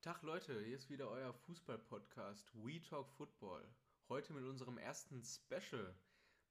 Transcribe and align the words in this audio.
Tag 0.00 0.22
Leute, 0.22 0.64
hier 0.64 0.76
ist 0.76 0.90
wieder 0.90 1.10
euer 1.10 1.34
Fußball-Podcast 1.34 2.52
We 2.54 2.80
Talk 2.80 3.10
Football. 3.10 3.68
Heute 4.08 4.32
mit 4.32 4.44
unserem 4.44 4.78
ersten 4.78 5.24
Special. 5.24 5.92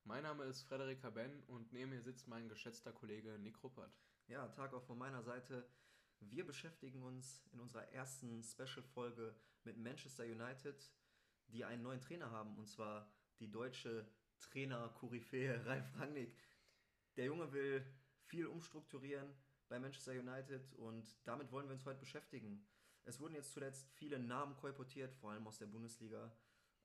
Mein 0.03 0.23
Name 0.23 0.43
ist 0.43 0.63
Frederik 0.63 1.01
Ben 1.13 1.43
und 1.43 1.71
neben 1.71 1.91
mir 1.91 2.01
sitzt 2.01 2.27
mein 2.27 2.49
geschätzter 2.49 2.91
Kollege 2.91 3.39
Nick 3.39 3.63
Ruppert. 3.63 3.97
Ja, 4.27 4.49
Tag 4.49 4.73
auch 4.73 4.83
von 4.83 4.97
meiner 4.97 5.23
Seite. 5.23 5.65
Wir 6.19 6.45
beschäftigen 6.45 7.01
uns 7.03 7.41
in 7.53 7.61
unserer 7.61 7.87
ersten 7.93 8.43
Special-Folge 8.43 9.33
mit 9.63 9.77
Manchester 9.77 10.25
United, 10.25 10.91
die 11.47 11.63
einen 11.63 11.83
neuen 11.83 12.01
Trainer 12.01 12.29
haben, 12.29 12.57
und 12.57 12.67
zwar 12.67 13.09
die 13.39 13.49
deutsche 13.49 14.11
Trainer-Koryphäe 14.41 15.65
Ralf 15.65 15.97
Rangnick. 15.97 16.35
Der 17.15 17.27
Junge 17.27 17.49
will 17.53 17.81
viel 18.25 18.45
umstrukturieren 18.45 19.33
bei 19.69 19.79
Manchester 19.79 20.11
United 20.11 20.73
und 20.73 21.07
damit 21.25 21.49
wollen 21.53 21.69
wir 21.69 21.75
uns 21.75 21.85
heute 21.85 22.01
beschäftigen. 22.01 22.67
Es 23.07 23.21
wurden 23.21 23.35
jetzt 23.35 23.53
zuletzt 23.53 23.89
viele 23.93 24.19
Namen 24.19 24.57
kolportiert, 24.57 25.13
vor 25.13 25.31
allem 25.31 25.47
aus 25.47 25.57
der 25.57 25.67
Bundesliga, 25.67 26.35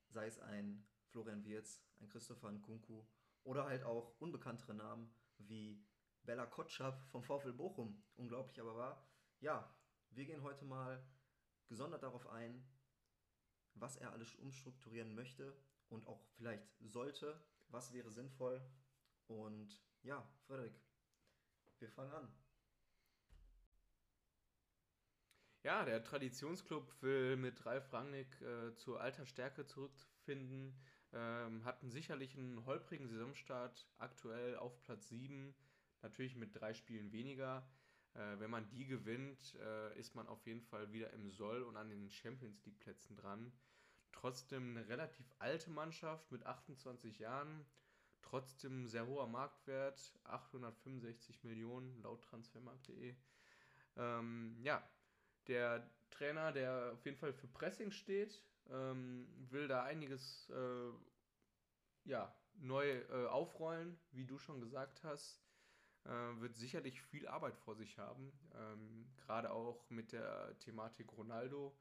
sei 0.07 0.25
es 0.25 0.39
ein 0.39 0.87
Florian 1.09 1.43
Wirz, 1.43 1.83
ein 1.99 2.07
Christopher 2.07 2.49
Nkunku 2.49 3.03
oder 3.43 3.65
halt 3.65 3.83
auch 3.83 4.17
unbekanntere 4.21 4.73
Namen 4.73 5.13
wie 5.37 5.85
Bella 6.23 6.45
Kotschap 6.45 7.03
vom 7.09 7.23
VfL 7.23 7.51
Bochum. 7.51 8.01
Unglaublich 8.15 8.57
aber 8.61 8.77
wahr. 8.77 9.05
Ja, 9.41 9.75
wir 10.11 10.23
gehen 10.23 10.43
heute 10.43 10.63
mal 10.63 11.05
gesondert 11.67 12.03
darauf 12.03 12.25
ein, 12.27 12.65
was 13.73 13.97
er 13.97 14.13
alles 14.13 14.33
umstrukturieren 14.35 15.13
möchte 15.15 15.53
und 15.89 16.07
auch 16.07 16.23
vielleicht 16.37 16.73
sollte, 16.79 17.37
was 17.67 17.91
wäre 17.91 18.11
sinnvoll. 18.11 18.65
Und 19.27 19.83
ja, 20.03 20.25
Frederik, 20.47 20.79
wir 21.79 21.89
fangen 21.89 22.13
an. 22.13 22.42
Ja, 25.63 25.85
der 25.85 26.03
Traditionsclub 26.03 27.01
will 27.01 27.37
mit 27.37 27.65
Ralf 27.65 27.93
Rangnick 27.93 28.41
äh, 28.41 28.75
zur 28.75 28.99
alter 28.99 29.25
Stärke 29.25 29.65
zurückfinden, 29.65 30.77
ähm, 31.13 31.63
hatten 31.63 31.89
sicherlich 31.89 32.37
einen 32.37 32.65
holprigen 32.65 33.07
Saisonstart, 33.07 33.87
aktuell 33.97 34.57
auf 34.57 34.81
Platz 34.81 35.07
7, 35.07 35.55
natürlich 36.01 36.35
mit 36.35 36.53
drei 36.53 36.73
Spielen 36.73 37.13
weniger. 37.13 37.65
Äh, 38.13 38.39
wenn 38.39 38.49
man 38.49 38.67
die 38.71 38.85
gewinnt, 38.85 39.55
äh, 39.55 39.97
ist 39.97 40.15
man 40.15 40.27
auf 40.27 40.45
jeden 40.45 40.61
Fall 40.63 40.91
wieder 40.91 41.13
im 41.13 41.31
Soll 41.31 41.63
und 41.63 41.77
an 41.77 41.87
den 41.87 42.09
Champions 42.09 42.65
League 42.65 42.81
Plätzen 42.81 43.15
dran. 43.15 43.53
Trotzdem 44.11 44.75
eine 44.75 44.89
relativ 44.89 45.33
alte 45.39 45.69
Mannschaft 45.69 46.29
mit 46.29 46.45
28 46.45 47.19
Jahren, 47.19 47.65
trotzdem 48.21 48.85
sehr 48.85 49.07
hoher 49.07 49.27
Marktwert, 49.27 50.13
865 50.25 51.45
Millionen 51.45 52.01
laut 52.01 52.21
transfermarkt.de. 52.21 53.15
Ähm, 53.95 54.57
ja, 54.61 54.83
der 55.47 55.89
Trainer, 56.11 56.51
der 56.51 56.91
auf 56.93 57.05
jeden 57.05 57.17
Fall 57.17 57.33
für 57.33 57.47
Pressing 57.47 57.91
steht, 57.91 58.41
ähm, 58.69 59.27
will 59.49 59.67
da 59.67 59.83
einiges 59.83 60.49
äh, 60.49 60.91
ja, 62.05 62.33
neu 62.55 62.87
äh, 62.89 63.25
aufrollen, 63.27 63.99
wie 64.11 64.25
du 64.25 64.37
schon 64.37 64.61
gesagt 64.61 65.03
hast. 65.03 65.41
Äh, 66.05 66.41
wird 66.41 66.55
sicherlich 66.55 67.01
viel 67.01 67.27
Arbeit 67.27 67.57
vor 67.57 67.75
sich 67.75 67.97
haben, 67.97 68.33
ähm, 68.55 69.07
gerade 69.17 69.51
auch 69.51 69.89
mit 69.89 70.11
der 70.11 70.57
Thematik 70.59 71.17
Ronaldo. 71.17 71.77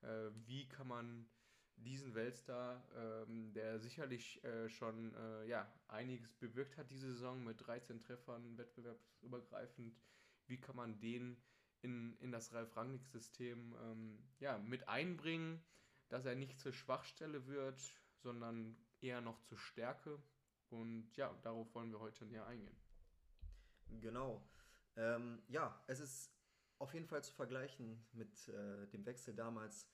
Äh, 0.00 0.30
wie 0.46 0.66
kann 0.66 0.88
man 0.88 1.28
diesen 1.76 2.14
Weltstar, 2.14 2.82
ähm, 2.96 3.52
der 3.52 3.78
sicherlich 3.78 4.42
äh, 4.44 4.68
schon 4.70 5.14
äh, 5.14 5.46
ja, 5.46 5.70
einiges 5.88 6.32
bewirkt 6.34 6.78
hat 6.78 6.90
diese 6.90 7.12
Saison 7.12 7.44
mit 7.44 7.66
13 7.66 8.00
Treffern 8.00 8.56
wettbewerbsübergreifend, 8.56 9.94
wie 10.46 10.58
kann 10.58 10.76
man 10.76 10.98
den 11.00 11.36
in, 11.82 12.16
in 12.20 12.32
das 12.32 12.52
Ralf 12.52 12.76
Rangnick-System 12.76 13.74
ähm, 13.82 14.18
ja, 14.38 14.58
mit 14.58 14.88
einbringen, 14.88 15.62
dass 16.08 16.24
er 16.24 16.34
nicht 16.34 16.58
zur 16.58 16.72
Schwachstelle 16.72 17.46
wird, 17.46 17.80
sondern 18.18 18.76
eher 19.00 19.20
noch 19.20 19.40
zur 19.42 19.58
Stärke. 19.58 20.22
Und 20.68 21.14
ja, 21.16 21.32
darauf 21.42 21.74
wollen 21.74 21.92
wir 21.92 22.00
heute 22.00 22.24
näher 22.26 22.46
eingehen. 22.46 22.76
Genau. 24.00 24.46
Ähm, 24.96 25.42
ja, 25.48 25.82
es 25.86 26.00
ist 26.00 26.32
auf 26.78 26.92
jeden 26.94 27.06
Fall 27.06 27.22
zu 27.22 27.32
vergleichen 27.32 28.04
mit 28.12 28.48
äh, 28.48 28.86
dem 28.88 29.06
Wechsel 29.06 29.34
damals 29.34 29.88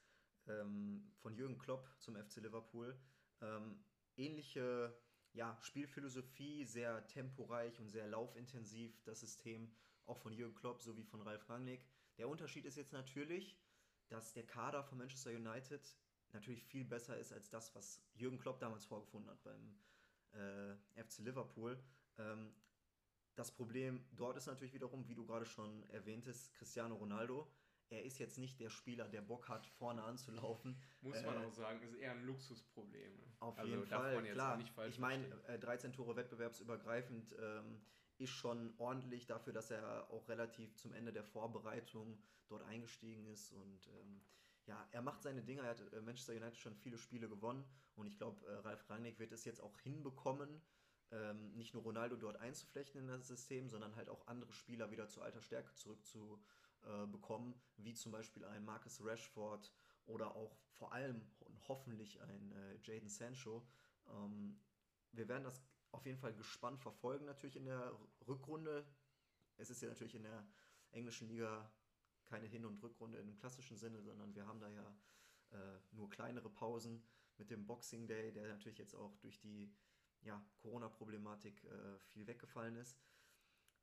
ähm, 0.47 1.13
von 1.19 1.35
Jürgen 1.35 1.59
Klopp 1.59 1.89
zum 1.99 2.17
FC 2.17 2.37
Liverpool. 2.37 2.99
Ähm, 3.41 3.85
ähnliche 4.17 4.97
ja, 5.33 5.57
Spielphilosophie, 5.63 6.65
sehr 6.65 7.07
temporeich 7.07 7.79
und 7.81 7.89
sehr 7.89 8.07
laufintensiv 8.07 9.03
das 9.05 9.21
System, 9.21 9.75
auch 10.07 10.19
von 10.19 10.33
Jürgen 10.33 10.55
Klopp 10.55 10.83
sowie 10.83 11.05
von 11.05 11.23
Ralf 11.23 11.49
Rangnick. 11.49 11.87
Der 12.19 12.29
Unterschied 12.29 12.65
ist 12.65 12.77
jetzt 12.77 12.93
natürlich, 12.93 13.59
dass 14.09 14.33
der 14.33 14.47
Kader 14.47 14.83
von 14.85 14.99
Manchester 14.99 15.31
United 15.31 15.97
natürlich 16.33 16.65
viel 16.65 16.85
besser 16.85 17.17
ist 17.19 17.33
als 17.33 17.51
das, 17.51 17.75
was 17.75 18.03
Jürgen 18.15 18.39
Klopp 18.39 18.59
damals 18.61 18.85
vorgefunden 18.85 19.31
hat 19.31 19.43
beim 19.43 19.79
äh, 20.33 21.03
FC 21.03 21.19
Liverpool. 21.19 21.83
Ähm, 22.19 22.55
das 23.35 23.51
Problem 23.51 24.05
dort 24.13 24.37
ist 24.37 24.47
natürlich 24.47 24.75
wiederum, 24.75 25.07
wie 25.09 25.15
du 25.15 25.25
gerade 25.25 25.47
schon 25.47 25.89
erwähntest, 25.91 26.53
Cristiano 26.55 26.97
Ronaldo 26.97 27.51
er 27.93 28.05
ist 28.05 28.19
jetzt 28.19 28.39
nicht 28.39 28.59
der 28.59 28.71
Spieler, 28.71 29.07
der 29.09 29.21
Bock 29.21 29.49
hat, 29.49 29.67
vorne 29.67 30.03
anzulaufen. 30.03 30.81
Muss 31.03 31.23
man 31.23 31.43
äh, 31.43 31.47
auch 31.47 31.53
sagen, 31.53 31.83
ist 31.83 31.95
eher 31.95 32.13
ein 32.13 32.25
Luxusproblem. 32.25 33.13
Auf 33.41 33.59
also 33.59 33.71
jeden 33.71 33.87
Fall, 33.87 34.23
klar. 34.33 34.59
ich 34.89 34.99
meine, 34.99 35.27
äh, 35.47 35.59
13 35.59 35.93
Tore 35.93 36.17
wettbewerbsübergreifend 36.17 37.37
ähm, 37.39 37.85
ist 38.23 38.31
schon 38.31 38.75
ordentlich 38.79 39.27
dafür, 39.27 39.53
dass 39.53 39.71
er 39.71 40.11
auch 40.11 40.29
relativ 40.29 40.75
zum 40.77 40.93
Ende 40.95 41.13
der 41.13 41.25
Vorbereitung 41.25 42.23
dort 42.49 42.63
eingestiegen 42.63 43.27
ist 43.27 43.53
und 43.53 43.89
ähm, 43.89 44.21
ja, 44.67 44.87
er 44.93 45.03
macht 45.03 45.23
seine 45.23 45.43
Dinge. 45.43 45.63
Er 45.63 45.71
hat 45.71 45.93
äh, 45.93 46.01
Manchester 46.01 46.35
United 46.35 46.57
schon 46.57 46.77
viele 46.77 46.97
Spiele 46.97 47.29
gewonnen 47.29 47.65
und 47.95 48.07
ich 48.07 48.17
glaube, 48.17 48.47
äh, 48.47 48.55
Ralf 48.59 48.89
Rangnick 48.89 49.19
wird 49.19 49.33
es 49.33 49.45
jetzt 49.45 49.61
auch 49.61 49.79
hinbekommen, 49.81 50.63
ähm, 51.11 51.53
nicht 51.55 51.75
nur 51.75 51.83
Ronaldo 51.83 52.17
dort 52.17 52.37
einzuflechten 52.37 53.01
in 53.01 53.09
das 53.09 53.27
System, 53.27 53.69
sondern 53.69 53.97
halt 53.97 54.09
auch 54.09 54.27
andere 54.27 54.53
Spieler 54.53 54.91
wieder 54.91 55.09
zu 55.09 55.21
alter 55.21 55.43
Stärke 55.43 55.75
zurückzuholen 55.75 56.43
äh, 56.85 57.07
wie 57.77 57.95
zum 57.95 58.13
Beispiel 58.13 58.45
ein 58.45 58.65
Marcus 58.65 59.01
Rashford 59.05 59.73
oder 60.07 60.35
auch 60.35 60.57
vor 60.73 60.93
allem 60.93 61.23
und 61.41 61.69
hoffentlich 61.69 62.21
ein 62.21 62.53
äh, 62.53 62.77
Jaden 62.83 63.09
Sancho. 63.09 63.67
Ähm, 64.09 64.61
wir 65.13 65.29
werden 65.29 65.45
das 65.45 65.63
auf 65.93 66.07
jeden 66.07 66.19
Fall 66.19 66.35
gespannt 66.35 66.81
verfolgen, 66.81 67.27
natürlich 67.27 67.57
in 67.57 67.67
der 67.67 67.97
Rückrunde. 68.27 68.85
Es 69.57 69.71
ist 69.71 69.83
ja 69.83 69.89
natürlich 69.89 70.15
in 70.15 70.25
der 70.25 70.47
englischen 70.91 71.29
Liga 71.29 71.71
keine 72.25 72.47
Hin- 72.47 72.65
und 72.65 72.83
Rückrunde 72.83 73.19
im 73.19 73.37
klassischen 73.37 73.77
Sinne, 73.77 74.03
sondern 74.03 74.35
wir 74.35 74.47
haben 74.47 74.61
da 74.61 74.69
ja 74.69 74.97
äh, 75.51 75.79
nur 75.93 76.09
kleinere 76.09 76.49
Pausen 76.51 77.03
mit 77.37 77.51
dem 77.51 77.67
Boxing 77.67 78.07
Day, 78.07 78.33
der 78.33 78.49
natürlich 78.49 78.79
jetzt 78.79 78.95
auch 78.95 79.17
durch 79.19 79.39
die 79.39 79.75
ja, 80.23 80.43
Corona-Problematik 80.59 81.65
äh, 81.65 81.99
viel 82.01 82.27
weggefallen 82.27 82.77
ist. 82.77 82.99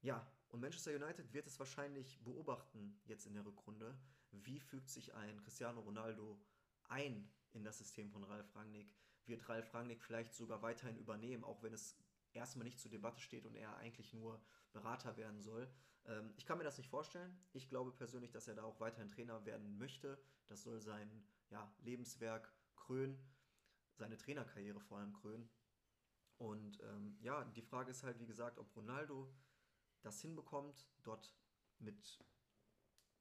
Ja, 0.01 0.25
und 0.47 0.61
Manchester 0.61 0.95
United 0.95 1.33
wird 1.33 1.45
es 1.45 1.59
wahrscheinlich 1.59 2.23
beobachten 2.23 2.99
jetzt 3.05 3.25
in 3.25 3.33
der 3.33 3.45
Rückrunde. 3.45 3.97
Wie 4.31 4.59
fügt 4.59 4.89
sich 4.89 5.13
ein 5.13 5.41
Cristiano 5.41 5.81
Ronaldo 5.81 6.39
ein 6.85 7.31
in 7.51 7.63
das 7.63 7.77
System 7.77 8.09
von 8.09 8.23
Ralf 8.23 8.55
Rangnick? 8.55 8.95
Wird 9.25 9.47
Ralf 9.47 9.73
Rangnick 9.73 10.01
vielleicht 10.01 10.33
sogar 10.33 10.61
weiterhin 10.61 10.97
übernehmen, 10.97 11.43
auch 11.43 11.61
wenn 11.61 11.73
es 11.73 11.97
erstmal 12.33 12.65
nicht 12.65 12.79
zur 12.79 12.91
Debatte 12.91 13.19
steht 13.21 13.45
und 13.45 13.55
er 13.55 13.75
eigentlich 13.77 14.13
nur 14.13 14.41
Berater 14.71 15.17
werden 15.17 15.41
soll? 15.41 15.71
Ähm, 16.05 16.33
ich 16.37 16.45
kann 16.45 16.57
mir 16.57 16.63
das 16.63 16.77
nicht 16.77 16.89
vorstellen. 16.89 17.37
Ich 17.53 17.69
glaube 17.69 17.91
persönlich, 17.91 18.31
dass 18.31 18.47
er 18.47 18.55
da 18.55 18.63
auch 18.63 18.79
weiterhin 18.79 19.09
Trainer 19.09 19.45
werden 19.45 19.77
möchte. 19.77 20.21
Das 20.47 20.63
soll 20.63 20.81
sein 20.81 21.23
ja, 21.49 21.71
Lebenswerk 21.79 22.51
krönen, 22.75 23.17
seine 23.95 24.17
Trainerkarriere 24.17 24.79
vor 24.79 24.99
allem 24.99 25.13
krönen. 25.13 25.49
Und 26.37 26.79
ähm, 26.81 27.17
ja, 27.21 27.43
die 27.43 27.61
Frage 27.61 27.91
ist 27.91 28.03
halt, 28.03 28.19
wie 28.19 28.25
gesagt, 28.25 28.57
ob 28.59 28.73
Ronaldo 28.75 29.31
das 30.01 30.21
hinbekommt, 30.21 30.87
dort 31.03 31.35
mit 31.79 32.23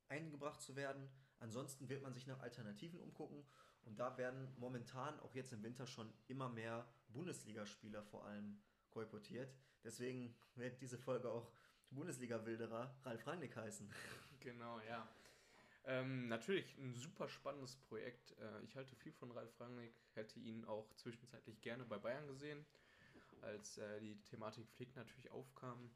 eingebracht 0.09 0.63
zu 0.63 0.77
werden. 0.77 1.11
Ansonsten 1.41 1.89
wird 1.89 2.03
man 2.03 2.15
sich 2.15 2.27
nach 2.27 2.41
Alternativen 2.41 3.01
umgucken 3.01 3.45
und 3.89 3.99
da 3.99 4.17
werden 4.19 4.49
momentan 4.59 5.19
auch 5.21 5.35
jetzt 5.35 5.53
im 5.53 5.63
Winter 5.63 5.87
schon 5.87 6.13
immer 6.29 6.49
mehr 6.51 6.87
Bundesligaspieler 7.09 8.03
vor 8.03 8.25
allem 8.27 8.61
kolportiert. 8.91 9.51
Deswegen 9.83 10.35
wird 10.57 10.81
diese 10.83 10.99
Folge 10.99 11.31
auch 11.31 11.51
Bundesliga-Wilderer 11.91 12.95
Ralf 13.05 13.27
Rangnick 13.27 13.57
heißen. 13.57 13.91
Genau, 14.41 14.79
ja. 14.89 15.09
Ähm, 15.85 16.29
natürlich 16.29 16.79
ein 16.79 16.95
super 16.95 17.29
spannendes 17.29 17.75
Projekt. 17.75 18.39
Äh, 18.39 18.63
ich 18.63 18.77
halte 18.77 18.95
viel 18.95 19.13
von 19.13 19.33
Ralf 19.33 19.59
Rangnick, 19.59 19.93
hätte 20.15 20.39
ihn 20.39 20.65
auch 20.65 20.95
zwischenzeitlich 20.95 21.61
gerne 21.61 21.85
bei 21.85 21.99
Bayern 21.99 22.29
gesehen, 22.29 22.65
als 23.43 23.79
äh, 23.79 23.99
die 23.99 24.23
Thematik 24.23 24.69
Flick 24.69 24.95
natürlich 24.95 25.29
aufkam. 25.33 25.91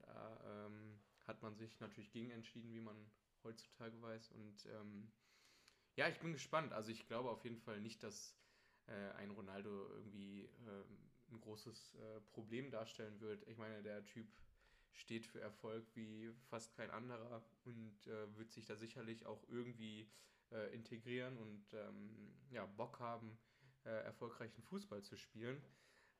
Da 0.00 0.66
ähm, 0.66 1.00
hat 1.26 1.42
man 1.42 1.56
sich 1.56 1.80
natürlich 1.80 2.10
gegen 2.10 2.30
entschieden, 2.30 2.70
wie 2.74 2.80
man 2.80 3.10
heutzutage 3.42 4.00
weiß. 4.02 4.32
Und 4.32 4.66
ähm, 4.66 5.10
ja, 5.98 6.08
ich 6.08 6.20
bin 6.20 6.32
gespannt. 6.32 6.72
Also 6.72 6.92
ich 6.92 7.08
glaube 7.08 7.28
auf 7.28 7.42
jeden 7.42 7.58
Fall 7.58 7.80
nicht, 7.80 8.04
dass 8.04 8.32
äh, 8.86 9.10
ein 9.16 9.30
Ronaldo 9.30 9.90
irgendwie 9.90 10.44
äh, 10.44 11.32
ein 11.32 11.40
großes 11.40 11.96
äh, 11.96 12.20
Problem 12.32 12.70
darstellen 12.70 13.20
wird. 13.20 13.46
Ich 13.48 13.58
meine, 13.58 13.82
der 13.82 14.04
Typ 14.04 14.28
steht 14.92 15.26
für 15.26 15.40
Erfolg 15.40 15.84
wie 15.96 16.32
fast 16.50 16.72
kein 16.76 16.92
anderer 16.92 17.44
und 17.64 18.06
äh, 18.06 18.36
wird 18.36 18.52
sich 18.52 18.64
da 18.64 18.76
sicherlich 18.76 19.26
auch 19.26 19.42
irgendwie 19.48 20.08
äh, 20.52 20.72
integrieren 20.72 21.36
und 21.36 21.74
ähm, 21.74 22.32
ja, 22.50 22.64
Bock 22.64 23.00
haben, 23.00 23.36
äh, 23.84 23.90
erfolgreichen 24.04 24.62
Fußball 24.62 25.02
zu 25.02 25.16
spielen. 25.16 25.60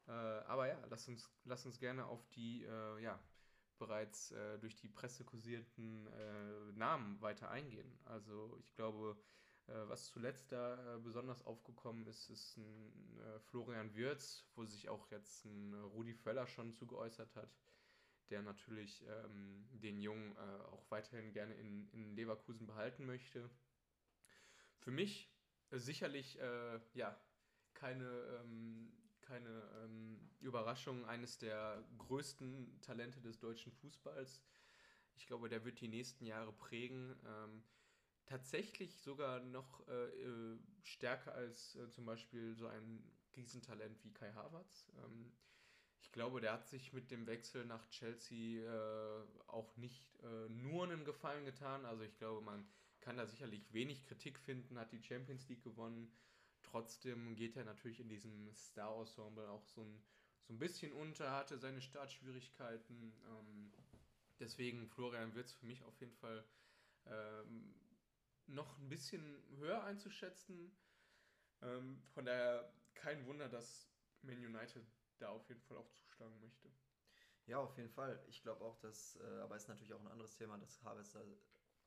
Äh, 0.09 0.11
aber 0.11 0.67
ja, 0.67 0.85
lass 0.91 1.07
uns, 1.07 1.31
lass 1.45 1.65
uns 1.67 1.79
gerne 1.79 2.05
auf 2.07 2.29
die 2.31 2.65
äh, 2.65 3.01
ja, 3.01 3.23
bereits 3.79 4.33
äh, 4.33 4.59
durch 4.59 4.75
die 4.75 4.89
Presse 4.89 5.25
kursierten 5.25 6.09
Namen 6.77 7.21
weiter 7.21 7.49
eingehen. 7.49 7.97
Also 8.07 8.57
ich 8.59 8.75
glaube, 8.75 9.17
was 9.89 10.07
zuletzt 10.07 10.51
da 10.53 10.99
besonders 11.05 11.45
aufgekommen 11.45 12.07
ist, 12.07 12.31
ist 12.31 12.57
ein 12.57 13.21
Florian 13.51 13.95
Wirz, 13.95 14.45
wo 14.55 14.65
sich 14.65 14.89
auch 14.89 15.11
jetzt 15.11 15.45
ein 15.45 15.75
Rudi 15.75 16.15
Völler 16.15 16.47
schon 16.47 16.73
zu 16.73 16.87
geäußert 16.87 17.37
hat 17.37 17.51
der 18.31 18.43
natürlich 18.43 19.05
ähm, 19.07 19.67
den 19.71 20.01
Jungen 20.01 20.37
äh, 20.37 20.63
auch 20.73 20.91
weiterhin 20.91 21.33
gerne 21.33 21.55
in, 21.55 21.89
in 21.93 22.15
Leverkusen 22.15 22.67
behalten 22.67 23.07
möchte. 23.07 23.51
Für 24.79 24.91
mich 24.91 25.31
äh, 25.71 25.79
sicherlich 25.79 26.39
äh, 26.41 26.81
ja 26.95 27.19
keine, 27.75 28.09
ähm, 28.41 28.93
keine 29.21 29.63
ähm, 29.85 30.31
Überraschung, 30.41 31.07
eines 31.07 31.39
der 31.39 31.85
größten 31.99 32.81
Talente 32.81 33.21
des 33.21 33.39
deutschen 33.39 33.73
Fußballs. 33.73 34.43
Ich 35.15 35.27
glaube, 35.27 35.49
der 35.49 35.65
wird 35.65 35.81
die 35.81 35.89
nächsten 35.89 36.25
Jahre 36.25 36.53
prägen. 36.53 37.17
Tatsächlich 38.29 38.95
sogar 38.99 39.41
noch 39.41 39.89
äh, 39.89 39.93
äh 39.93 40.59
stärker 40.83 41.35
als 41.35 41.77
äh, 41.77 41.89
zum 41.91 42.05
Beispiel 42.05 42.55
so 42.55 42.67
ein 42.67 43.03
Riesentalent 43.37 44.05
wie 44.05 44.13
Kai 44.13 44.33
Havertz. 44.33 44.91
Ähm, 45.03 45.33
ich 46.03 46.13
glaube, 46.13 46.43
der 46.43 46.53
hat 46.53 46.69
sich 46.69 46.93
mit 46.93 47.11
dem 47.11 47.27
Wechsel 47.27 47.65
nach 47.65 47.89
Chelsea 47.89 48.63
äh, 48.63 49.25
auch 49.47 49.75
nicht 49.77 50.15
äh, 50.23 50.49
nur 50.51 50.85
einen 50.85 51.07
Gefallen 51.07 51.47
getan. 51.47 51.87
Also 51.87 52.03
ich 52.03 52.19
glaube, 52.19 52.43
man 52.43 52.67
kann 53.01 53.17
da 53.17 53.27
sicherlich 53.27 53.73
wenig 53.73 54.05
Kritik 54.05 54.39
finden, 54.39 54.79
hat 54.79 54.93
die 54.93 55.03
Champions 55.03 55.49
League 55.49 55.63
gewonnen. 55.63 56.13
Trotzdem 56.63 57.35
geht 57.35 57.57
er 57.57 57.65
natürlich 57.65 58.01
in 58.01 58.11
diesem 58.11 58.53
Star-Ensemble 58.53 59.49
auch 59.49 59.65
so 59.65 59.83
ein, 59.83 60.03
so 60.43 60.53
ein 60.53 60.59
bisschen 60.59 60.93
unter, 60.93 61.33
hatte 61.33 61.59
seine 61.59 61.81
Startschwierigkeiten. 61.81 63.15
Ähm, 63.27 63.73
deswegen 64.39 64.87
Florian 64.89 65.35
Wirtz 65.35 65.53
für 65.53 65.65
mich 65.65 65.83
auf 65.85 65.99
jeden 65.99 66.15
Fall 66.15 66.45
ähm, 67.07 67.75
noch 68.49 68.79
ein 68.79 68.89
bisschen 68.89 69.43
höher 69.59 69.85
einzuschätzen. 69.85 70.77
Ähm, 71.63 72.03
von 72.15 72.25
daher 72.25 72.73
kein 72.95 73.27
Wunder, 73.27 73.49
dass 73.49 73.89
Man 74.23 74.37
United 74.37 74.85
da 75.19 75.29
auf 75.31 75.49
jeden 75.49 75.61
Fall 75.63 75.77
auch 75.77 75.91
zuschlagen 75.91 76.39
möchte. 76.41 76.71
Ja, 77.47 77.59
auf 77.59 77.77
jeden 77.77 77.91
Fall. 77.91 78.23
Ich 78.29 78.43
glaube 78.43 78.65
auch, 78.65 78.77
dass, 78.79 79.17
äh, 79.17 79.41
aber 79.41 79.57
ist 79.57 79.69
natürlich 79.69 79.95
auch 79.95 80.01
ein 80.01 80.09
anderes 80.09 80.37
Thema, 80.37 80.59
dass 80.59 80.83
Havertz 80.83 81.13
da 81.13 81.23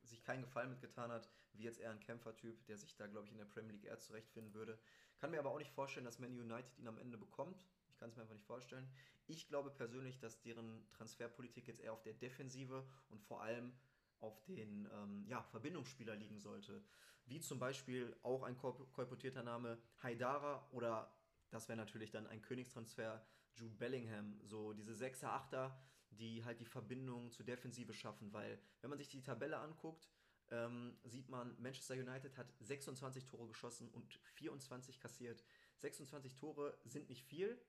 sich 0.04 0.24
keinen 0.24 0.42
Gefallen 0.42 0.72
mitgetan 0.72 1.12
hat, 1.12 1.30
wie 1.54 1.63
jetzt 1.63 1.80
eher 1.80 1.92
ein 1.92 2.00
Kämpfertyp, 2.00 2.66
der 2.66 2.78
sich 2.78 2.96
da, 2.96 3.08
glaube 3.08 3.28
ich, 3.28 3.31
in 3.31 3.38
der 3.38 3.46
Premier 3.46 3.74
League 3.74 3.86
eher 3.86 4.00
zurechtfinden 4.00 4.54
würde. 4.54 4.80
Kann 5.18 5.31
mir 5.31 5.40
aber 5.40 5.52
auch 5.52 5.60
nicht 5.60 5.72
vorstellen, 5.72 6.06
dass 6.06 6.19
Man 6.19 6.31
United 6.31 6.78
ihn 6.80 6.88
am 6.88 6.98
Ende 6.98 7.18
bekommt. 7.18 7.68
Ich 7.90 7.98
kann 7.98 8.10
es 8.10 8.16
mir 8.16 8.24
einfach 8.24 8.34
nicht 8.34 8.48
vorstellen. 8.48 8.90
Ich 9.28 9.48
glaube 9.48 9.69
persönlich, 9.69 10.18
dass 10.18 10.42
deren 10.42 10.90
Transferpolitik 10.94 11.68
jetzt 11.68 11.80
eher 11.80 11.94
auf 11.94 12.02
der 12.02 12.13
Defensive 12.13 12.84
und 13.10 13.22
vor 13.22 13.44
allem 13.44 13.72
auf 14.21 14.44
den 14.45 14.88
ähm, 14.94 15.25
ja, 15.27 15.44
Verbindungsspieler 15.44 16.15
liegen 16.15 16.39
sollte. 16.39 16.83
Wie 17.25 17.39
zum 17.39 17.59
Beispiel 17.59 18.15
auch 18.23 18.44
ein 18.44 18.57
kolportierter 18.57 19.44
Name 19.44 19.77
Haidara 20.01 20.68
oder 20.71 21.13
das 21.50 21.68
wäre 21.68 21.77
natürlich 21.77 22.12
dann 22.12 22.27
ein 22.27 22.41
Königstransfer, 22.41 23.25
Jude 23.53 23.75
Bellingham, 23.75 24.39
so 24.44 24.73
diese 24.73 24.94
6er, 24.94 25.51
8er, 25.51 25.71
die 26.12 26.44
halt 26.44 26.59
die 26.59 26.65
Verbindung 26.65 27.31
zur 27.31 27.45
Defensive 27.45 27.94
schaffen, 27.94 28.31
weil 28.33 28.59
wenn 28.81 28.89
man 28.89 28.97
sich 28.97 29.09
die 29.09 29.21
Tabelle 29.21 29.57
anguckt, 29.57 30.09
ähm, 30.50 30.97
sieht 31.03 31.29
man, 31.29 31.56
Manchester 31.62 31.95
United 31.95 32.38
hat 32.38 32.53
26 32.59 33.25
Tore 33.25 33.47
geschossen 33.47 33.89
und 33.89 34.13
24 34.35 35.00
kassiert. 35.00 35.44
26 35.77 36.35
Tore 36.35 36.77
sind 36.83 37.09
nicht 37.09 37.25
viel, 37.25 37.59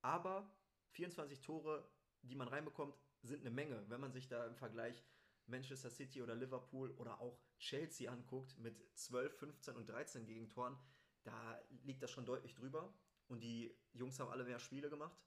aber 0.00 0.50
24 0.90 1.40
Tore, 1.40 1.86
die 2.22 2.34
man 2.34 2.48
reinbekommt, 2.48 2.96
sind 3.22 3.40
eine 3.40 3.50
Menge. 3.50 3.84
Wenn 3.88 4.00
man 4.00 4.12
sich 4.12 4.28
da 4.28 4.46
im 4.46 4.56
Vergleich 4.56 5.02
Manchester 5.46 5.90
City 5.90 6.22
oder 6.22 6.34
Liverpool 6.34 6.90
oder 6.92 7.20
auch 7.20 7.38
Chelsea 7.58 8.10
anguckt 8.10 8.58
mit 8.58 8.76
12, 8.96 9.38
15 9.38 9.76
und 9.76 9.88
13 9.88 10.26
Gegentoren, 10.26 10.76
da 11.22 11.60
liegt 11.82 12.02
das 12.02 12.10
schon 12.10 12.26
deutlich 12.26 12.54
drüber. 12.54 12.92
Und 13.26 13.42
die 13.42 13.74
Jungs 13.92 14.20
haben 14.20 14.30
alle 14.30 14.44
mehr 14.44 14.58
Spiele 14.58 14.90
gemacht, 14.90 15.18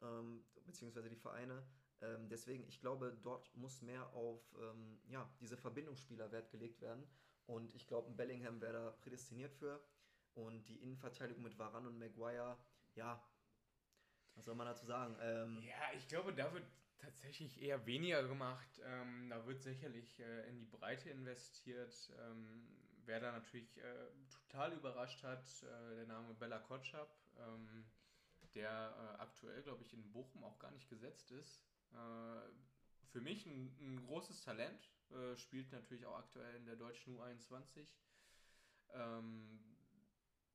ähm, 0.00 0.44
beziehungsweise 0.64 1.10
die 1.10 1.16
Vereine. 1.16 1.66
Ähm, 2.00 2.28
deswegen, 2.28 2.66
ich 2.66 2.80
glaube, 2.80 3.16
dort 3.22 3.54
muss 3.54 3.82
mehr 3.82 4.12
auf 4.14 4.40
ähm, 4.58 5.00
ja, 5.06 5.30
diese 5.40 5.56
Verbindungsspieler 5.56 6.32
Wert 6.32 6.50
gelegt 6.50 6.80
werden. 6.80 7.06
Und 7.46 7.74
ich 7.74 7.86
glaube, 7.86 8.10
Bellingham 8.10 8.60
wäre 8.60 8.72
da 8.72 8.90
prädestiniert 8.90 9.52
für. 9.54 9.84
Und 10.34 10.68
die 10.68 10.82
Innenverteidigung 10.82 11.42
mit 11.42 11.58
Varan 11.58 11.86
und 11.86 11.98
Maguire, 11.98 12.56
ja, 12.94 13.22
was 14.34 14.46
soll 14.46 14.54
man 14.54 14.66
dazu 14.66 14.86
sagen? 14.86 15.16
Ähm, 15.20 15.62
ja, 15.62 15.96
ich 15.96 16.08
glaube, 16.08 16.32
da 16.32 16.52
wird 16.54 16.64
tatsächlich 17.02 17.60
eher 17.60 17.84
weniger 17.86 18.22
gemacht. 18.26 18.80
Ähm, 18.84 19.28
da 19.28 19.44
wird 19.46 19.62
sicherlich 19.62 20.18
äh, 20.20 20.48
in 20.48 20.58
die 20.58 20.66
Breite 20.66 21.10
investiert. 21.10 22.10
Ähm, 22.18 22.68
wer 23.04 23.20
da 23.20 23.32
natürlich 23.32 23.76
äh, 23.78 24.08
total 24.30 24.72
überrascht 24.72 25.22
hat, 25.22 25.44
äh, 25.62 25.96
der 25.96 26.06
Name 26.06 26.34
Bella 26.34 26.58
Kotschap 26.58 27.14
ähm, 27.38 27.84
der 28.54 28.70
äh, 29.18 29.20
aktuell, 29.20 29.62
glaube 29.62 29.82
ich, 29.82 29.92
in 29.92 30.12
Bochum 30.12 30.44
auch 30.44 30.58
gar 30.58 30.70
nicht 30.72 30.88
gesetzt 30.88 31.30
ist. 31.30 31.62
Äh, 31.92 31.96
für 33.08 33.20
mich 33.20 33.46
ein, 33.46 33.74
ein 33.80 34.06
großes 34.06 34.42
Talent, 34.42 34.90
äh, 35.10 35.36
spielt 35.36 35.72
natürlich 35.72 36.06
auch 36.06 36.18
aktuell 36.18 36.54
in 36.56 36.66
der 36.66 36.76
deutschen 36.76 37.16
U21. 37.18 37.86
Ähm, 38.94 39.71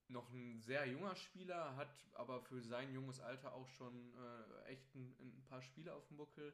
noch 0.10 0.32
ein 0.32 0.62
sehr 0.62 0.86
junger 0.86 1.16
Spieler, 1.16 1.76
hat 1.76 2.08
aber 2.14 2.42
für 2.42 2.62
sein 2.62 2.94
junges 2.94 3.20
Alter 3.20 3.54
auch 3.54 3.68
schon 3.68 4.14
äh, 4.16 4.72
echt 4.72 4.96
ein, 4.96 5.16
ein, 5.20 5.44
paar 5.46 5.62
Spiele 5.62 5.94
auf 5.94 6.08
dem 6.08 6.18
Buckel. 6.18 6.54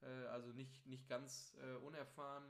Äh, 0.00 0.06
also 0.06 0.52
nicht, 0.52 0.86
nicht 0.86 1.08
ganz 1.08 1.56
äh, 1.62 1.76
unerfahren. 1.84 2.44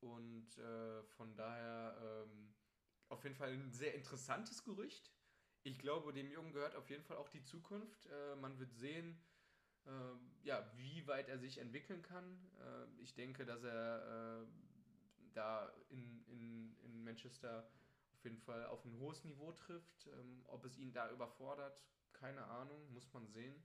Und 0.00 0.58
äh, 0.58 1.02
von 1.16 1.34
daher 1.34 1.96
ähm, 2.02 2.54
auf 3.08 3.24
jeden 3.24 3.36
Fall 3.36 3.52
ein 3.52 3.72
sehr 3.72 3.94
interessantes 3.94 4.64
Gerücht 4.64 5.14
ich 5.64 5.78
glaube, 5.78 6.12
dem 6.12 6.30
Jungen 6.30 6.52
gehört 6.52 6.76
auf 6.76 6.90
jeden 6.90 7.02
Fall 7.02 7.16
auch 7.16 7.30
die 7.30 7.42
Zukunft. 7.42 8.06
Äh, 8.06 8.36
man 8.36 8.58
wird 8.58 8.74
sehen, 8.74 9.18
äh, 9.86 9.90
ja, 10.46 10.70
wie 10.76 11.06
weit 11.06 11.28
er 11.28 11.38
sich 11.38 11.58
entwickeln 11.58 12.02
kann. 12.02 12.38
Äh, 12.60 13.02
ich 13.02 13.14
denke, 13.14 13.44
dass 13.46 13.64
er 13.64 14.46
da 15.32 15.68
in, 15.88 16.22
in, 16.28 16.76
in 16.82 17.02
Manchester 17.02 17.66
auf 18.24 18.30
jeden 18.30 18.40
Fall 18.40 18.64
auf 18.66 18.82
ein 18.86 18.98
hohes 18.98 19.22
Niveau 19.24 19.52
trifft. 19.52 20.06
Ähm, 20.06 20.42
ob 20.46 20.64
es 20.64 20.78
ihn 20.78 20.92
da 20.94 21.10
überfordert, 21.10 21.78
keine 22.14 22.42
Ahnung, 22.46 22.90
muss 22.90 23.12
man 23.12 23.26
sehen. 23.28 23.62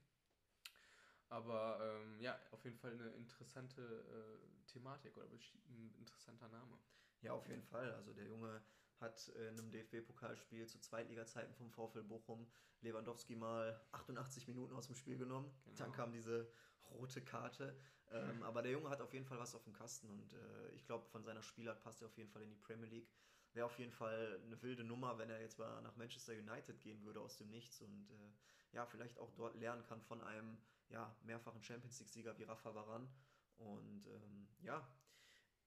Aber 1.30 1.80
ähm, 1.82 2.20
ja, 2.20 2.38
auf 2.52 2.66
jeden 2.66 2.78
Fall 2.78 2.92
eine 2.92 3.10
interessante 3.12 3.82
äh, 3.82 4.66
Thematik 4.68 5.16
oder 5.16 5.28
ein 5.28 5.96
interessanter 5.98 6.50
Name. 6.50 6.78
Ja, 7.22 7.34
auf 7.34 7.48
jeden 7.48 7.64
Fall. 7.64 7.94
Also 7.94 8.14
der 8.14 8.26
Junge 8.26 8.62
hat 9.00 9.30
in 9.30 9.58
einem 9.58 9.72
DFB-Pokalspiel 9.72 10.68
zu 10.68 10.80
Zweitliga-Zeiten 10.80 11.54
vom 11.54 11.72
VfL 11.72 12.04
Bochum 12.04 12.46
Lewandowski 12.82 13.36
mal 13.36 13.80
88 13.94 14.46
Minuten 14.48 14.76
aus 14.76 14.88
dem 14.88 14.96
Spiel 14.96 15.18
genommen. 15.18 15.50
Genau. 15.64 15.78
Dann 15.78 15.92
kam 15.94 16.12
diese 16.12 16.52
rote 16.90 17.22
Karte. 17.22 17.80
Ähm, 18.12 18.44
aber 18.44 18.62
der 18.62 18.74
Junge 18.74 18.90
hat 18.90 19.00
auf 19.00 19.14
jeden 19.14 19.26
Fall 19.26 19.40
was 19.40 19.56
auf 19.56 19.64
dem 19.64 19.74
Kasten 19.74 20.10
und 20.10 20.34
äh, 20.34 20.72
ich 20.72 20.86
glaube, 20.86 21.06
von 21.06 21.24
seiner 21.24 21.44
Spielart 21.44 21.80
passt 21.80 22.02
er 22.02 22.08
auf 22.08 22.18
jeden 22.18 22.30
Fall 22.30 22.42
in 22.42 22.50
die 22.50 22.58
Premier 22.58 22.88
League. 22.88 23.10
Wäre 23.54 23.66
auf 23.66 23.78
jeden 23.80 23.92
Fall 23.92 24.40
eine 24.46 24.62
wilde 24.62 24.84
Nummer, 24.84 25.18
wenn 25.18 25.30
er 25.30 25.42
jetzt 25.42 25.58
mal 25.58 25.82
nach 25.82 25.96
Manchester 25.96 26.34
United 26.34 26.80
gehen 26.82 27.02
würde 27.04 27.20
aus 27.20 27.38
dem 27.38 27.50
Nichts 27.50 27.82
und 27.82 28.10
äh, 28.10 28.76
ja, 28.76 28.86
vielleicht 28.86 29.18
auch 29.18 29.32
dort 29.32 29.56
lernen 29.56 29.84
kann 29.84 30.02
von 30.02 30.22
einem 30.22 30.58
ja, 30.90 31.16
mehrfachen 31.24 31.62
Champions 31.64 32.00
League-Sieger 32.00 32.38
wie 32.38 32.44
Rafa 32.44 32.74
Varan. 32.74 33.10
Und 33.58 34.08
ähm, 34.08 34.48
ja, 34.62 34.88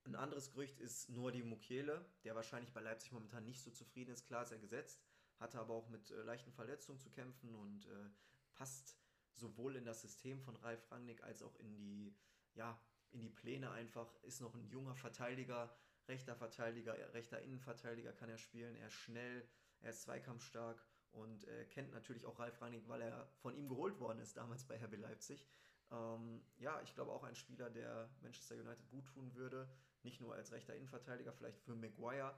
ein 0.05 0.15
anderes 0.15 0.51
Gerücht 0.51 0.81
ist 0.81 1.11
Nordi 1.11 1.43
Mukiele, 1.43 2.05
der 2.25 2.35
wahrscheinlich 2.35 2.73
bei 2.73 2.81
Leipzig 2.81 3.13
momentan 3.13 3.45
nicht 3.45 3.63
so 3.63 3.71
zufrieden 3.71 4.13
ist. 4.13 4.27
Klar 4.27 4.43
ist 4.43 4.53
er 4.53 4.59
gesetzt, 4.59 5.03
hatte 5.39 5.59
aber 5.61 5.75
auch 5.75 5.89
mit 5.89 6.11
äh, 6.11 6.23
leichten 6.23 6.53
Verletzungen 6.53 6.99
zu 6.99 7.11
kämpfen 7.11 7.55
und 7.55 7.87
äh, 7.87 8.11
passt 8.55 8.97
sowohl 9.35 9.77
in 9.77 9.85
das 9.85 10.03
System 10.03 10.41
von 10.41 10.57
Ralf 10.57 10.91
Rangnick 10.91 11.23
als 11.23 11.43
auch 11.43 11.57
in 11.57 11.75
die, 11.75 12.15
ja, 12.55 12.81
in 13.11 13.21
die 13.21 13.31
Pläne 13.31 13.71
einfach. 13.71 14.13
Ist 14.23 14.41
noch 14.41 14.55
ein 14.55 14.69
junger 14.69 14.95
Verteidiger, 14.97 15.75
rechter 16.09 16.35
Verteidiger, 16.37 16.95
rechter 17.15 17.41
Innenverteidiger 17.41 18.13
kann 18.13 18.29
er 18.29 18.39
spielen. 18.39 18.77
Er 18.77 18.87
ist 18.89 18.95
schnell, 18.95 19.49
er 19.81 19.91
ist 19.91 20.03
zweikampfstark 20.03 20.85
und 21.13 21.45
äh, 21.45 21.65
kennt 21.67 21.93
natürlich 21.93 22.25
auch 22.25 22.39
Ralf 22.39 22.61
Rangnick, 22.61 22.89
weil 22.89 23.03
er 23.03 23.27
von 23.41 23.55
ihm 23.55 23.69
geholt 23.69 23.99
worden 24.01 24.19
ist 24.19 24.37
damals 24.37 24.65
bei 24.65 24.83
RB 24.83 24.97
Leipzig. 24.97 25.47
Ähm, 25.91 26.43
ja, 26.57 26.81
ich 26.83 26.95
glaube 26.95 27.13
auch 27.13 27.25
ein 27.25 27.35
Spieler, 27.35 27.71
der 27.71 28.09
Manchester 28.23 28.55
United 28.55 28.89
gut 28.89 29.07
tun 29.07 29.35
würde, 29.35 29.69
nicht 30.03 30.21
nur 30.21 30.35
als 30.35 30.53
rechter 30.53 30.75
Innenverteidiger, 30.75 31.33
vielleicht 31.33 31.61
für 31.61 31.75
Maguire, 31.75 32.35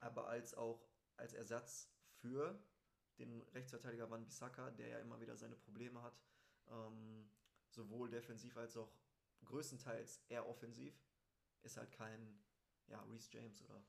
aber 0.00 0.28
als 0.28 0.54
auch 0.54 0.88
als 1.16 1.34
Ersatz 1.34 1.92
für 2.20 2.58
den 3.18 3.42
Rechtsverteidiger 3.52 4.10
Van 4.10 4.24
Bissaka, 4.24 4.70
der 4.70 4.88
ja 4.88 4.98
immer 4.98 5.20
wieder 5.20 5.36
seine 5.36 5.54
Probleme 5.54 6.02
hat, 6.02 6.18
ähm, 6.68 7.30
sowohl 7.68 8.10
defensiv 8.10 8.56
als 8.56 8.76
auch 8.76 8.92
größtenteils 9.44 10.24
eher 10.28 10.48
offensiv. 10.48 10.94
Ist 11.62 11.76
halt 11.76 11.92
kein 11.92 12.38
ja, 12.88 13.00
Reese 13.02 13.30
James 13.32 13.62
oder 13.62 13.82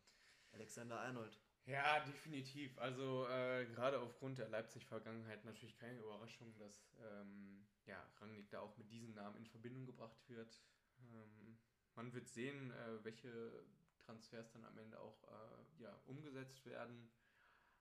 Alexander 0.51 0.99
Arnold. 0.99 1.39
Ja, 1.65 1.99
definitiv. 2.05 2.77
Also 2.77 3.27
äh, 3.27 3.65
gerade 3.65 3.99
aufgrund 3.99 4.37
der 4.37 4.49
Leipzig-Vergangenheit 4.49 5.43
natürlich 5.45 5.75
keine 5.77 5.99
Überraschung, 5.99 6.55
dass 6.57 6.95
ähm, 7.11 7.65
ja, 7.85 8.07
Rangnick 8.17 8.49
da 8.51 8.59
auch 8.61 8.77
mit 8.77 8.91
diesem 8.91 9.13
Namen 9.13 9.37
in 9.37 9.45
Verbindung 9.47 9.85
gebracht 9.85 10.29
wird. 10.29 10.61
Ähm, 10.99 11.57
man 11.95 12.13
wird 12.13 12.27
sehen, 12.27 12.71
äh, 12.71 13.03
welche 13.03 13.65
Transfers 14.05 14.51
dann 14.51 14.65
am 14.65 14.77
Ende 14.77 14.99
auch 14.99 15.23
äh, 15.23 15.81
ja, 15.83 15.93
umgesetzt 16.05 16.63
werden. 16.65 17.11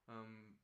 Ähm, 0.08 0.58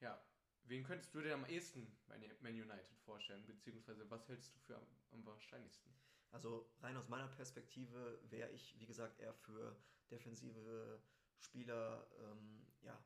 ja, 0.00 0.22
wen 0.64 0.84
könntest 0.84 1.14
du 1.14 1.22
dir 1.22 1.34
am 1.34 1.46
ehesten 1.46 1.96
bei 2.06 2.18
Man 2.40 2.52
United 2.52 2.98
vorstellen, 3.04 3.46
beziehungsweise 3.46 4.10
was 4.10 4.28
hältst 4.28 4.54
du 4.54 4.58
für 4.60 4.76
am, 4.76 4.86
am 5.12 5.24
wahrscheinlichsten? 5.24 5.90
Also 6.30 6.68
rein 6.80 6.96
aus 6.96 7.08
meiner 7.08 7.28
Perspektive 7.28 8.18
wäre 8.30 8.50
ich, 8.50 8.78
wie 8.78 8.86
gesagt, 8.86 9.18
eher 9.20 9.34
für 9.34 9.76
defensive 10.10 11.02
Spieler, 11.38 12.06
ähm, 12.20 12.66
ja, 12.82 12.98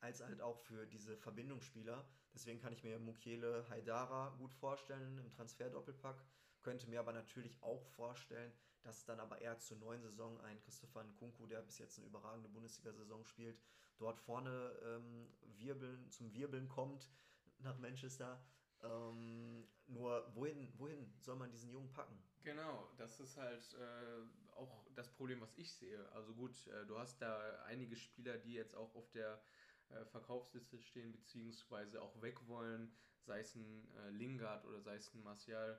als 0.00 0.22
halt 0.22 0.40
auch 0.40 0.58
für 0.58 0.86
diese 0.86 1.16
Verbindungsspieler. 1.16 2.06
Deswegen 2.34 2.60
kann 2.60 2.72
ich 2.72 2.82
mir 2.82 2.98
Mukiele 2.98 3.66
Haidara 3.68 4.30
gut 4.38 4.52
vorstellen 4.54 5.18
im 5.18 5.30
Transfer-Doppelpack. 5.30 6.24
Könnte 6.62 6.88
mir 6.88 7.00
aber 7.00 7.12
natürlich 7.12 7.62
auch 7.62 7.84
vorstellen, 7.86 8.52
dass 8.82 9.04
dann 9.04 9.20
aber 9.20 9.40
eher 9.40 9.58
zur 9.58 9.78
neuen 9.78 10.02
Saison 10.02 10.40
ein 10.42 10.60
Christopher 10.60 11.04
Nkunku, 11.04 11.46
der 11.46 11.62
bis 11.62 11.78
jetzt 11.78 11.98
eine 11.98 12.06
überragende 12.06 12.48
Bundesliga-Saison 12.48 13.24
spielt, 13.24 13.60
dort 13.98 14.18
vorne 14.18 14.72
ähm, 14.82 15.28
wirbeln, 15.56 16.10
zum 16.10 16.32
Wirbeln 16.32 16.68
kommt 16.68 17.10
nach 17.58 17.78
Manchester. 17.78 18.42
Ähm, 18.82 19.66
nur 19.86 20.34
wohin, 20.34 20.72
wohin 20.78 21.12
soll 21.20 21.36
man 21.36 21.50
diesen 21.50 21.70
Jungen 21.70 21.92
packen? 21.92 22.18
Genau, 22.42 22.90
das 22.96 23.20
ist 23.20 23.36
halt 23.36 23.74
äh, 23.74 24.52
auch 24.56 24.86
das 24.94 25.12
Problem, 25.12 25.40
was 25.40 25.56
ich 25.56 25.72
sehe. 25.74 26.10
Also 26.12 26.34
gut, 26.34 26.66
äh, 26.68 26.86
du 26.86 26.98
hast 26.98 27.20
da 27.20 27.62
einige 27.64 27.96
Spieler, 27.96 28.38
die 28.38 28.54
jetzt 28.54 28.74
auch 28.74 28.94
auf 28.94 29.10
der 29.10 29.42
äh, 29.90 30.04
Verkaufsliste 30.06 30.78
stehen, 30.78 31.12
beziehungsweise 31.12 32.00
auch 32.00 32.20
weg 32.22 32.46
wollen, 32.46 32.96
sei 33.22 33.40
es 33.40 33.54
ein 33.54 33.90
äh, 33.96 34.10
Lingard 34.10 34.64
oder 34.64 34.80
sei 34.80 34.96
es 34.96 35.12
ein 35.12 35.22
Martial. 35.22 35.78